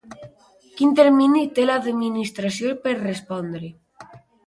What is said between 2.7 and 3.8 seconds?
per respondre?